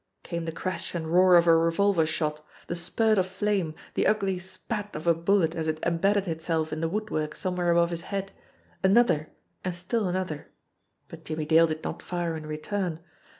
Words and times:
Came 0.23 0.45
the 0.45 0.51
crash 0.51 0.95
and 0.95 1.05
roar 1.13 1.35
of 1.35 1.45
a 1.45 1.55
revolver 1.55 2.07
shot, 2.07 2.43
the 2.65 2.75
spurt 2.75 3.19
of 3.19 3.27
flame, 3.27 3.75
the 3.93 4.07
ugly 4.07 4.39
spat 4.39 4.95
of 4.95 5.05
a 5.05 5.13
bullet 5.13 5.53
as 5.53 5.67
it 5.67 5.77
embedded 5.85 6.27
itself 6.27 6.73
in 6.73 6.81
the 6.81 6.89
woodwork 6.89 7.35
somewhere 7.35 7.69
above 7.69 7.91
his 7.91 8.01
head, 8.09 8.31
another, 8.83 9.29
and 9.63 9.75
still 9.75 10.07
an 10.09 10.15
other 10.15 10.47
but 11.07 11.23
Jimmie 11.23 11.45
Dale 11.45 11.67
did 11.67 11.83
not 11.83 12.01
fire 12.01 12.35
in 12.35 12.47
return. 12.47 12.99